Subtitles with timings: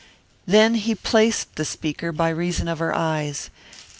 [0.47, 3.51] Then he placed the speaker by reason of her eyes.